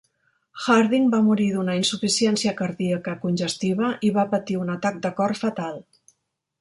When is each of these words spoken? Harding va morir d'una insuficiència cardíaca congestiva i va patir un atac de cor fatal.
Harding 0.61 1.03
va 1.15 1.19
morir 1.25 1.49
d'una 1.57 1.75
insuficiència 1.81 2.55
cardíaca 2.61 3.15
congestiva 3.27 3.91
i 4.09 4.13
va 4.17 4.25
patir 4.33 4.57
un 4.63 4.73
atac 4.77 4.99
de 5.05 5.13
cor 5.21 5.37
fatal. 5.43 5.83